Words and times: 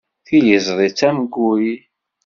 Tiliẓri 0.25 0.87
d 0.89 0.93
tamguri. 0.99 1.73